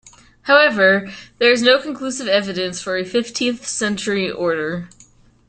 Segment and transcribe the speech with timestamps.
[0.41, 4.89] However, there is no conclusive evidence for a fifteenth-century order.